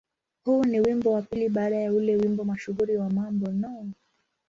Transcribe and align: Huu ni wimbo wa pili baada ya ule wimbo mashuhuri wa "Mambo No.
Huu 0.45 0.63
ni 0.65 0.79
wimbo 0.81 1.11
wa 1.13 1.21
pili 1.21 1.49
baada 1.49 1.75
ya 1.75 1.93
ule 1.93 2.15
wimbo 2.17 2.43
mashuhuri 2.43 2.97
wa 2.97 3.09
"Mambo 3.09 3.51
No. 3.51 3.91